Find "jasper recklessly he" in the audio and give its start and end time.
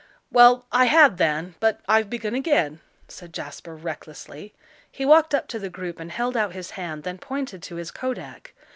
3.35-5.05